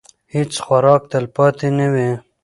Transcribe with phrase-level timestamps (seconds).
[0.33, 2.09] هیڅ خوراک تلپاتې نه وي.